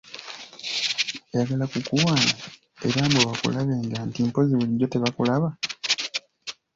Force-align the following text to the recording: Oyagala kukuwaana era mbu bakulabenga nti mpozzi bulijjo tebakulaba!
Oyagala 1.31 1.65
kukuwaana 1.71 2.33
era 2.87 2.99
mbu 3.07 3.19
bakulabenga 3.27 3.97
nti 4.07 4.19
mpozzi 4.27 4.53
bulijjo 4.59 4.87
tebakulaba! 4.89 5.49